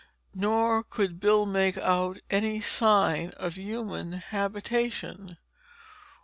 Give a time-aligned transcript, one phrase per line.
[0.33, 5.37] Nor could Bill make out any sign of human habitation.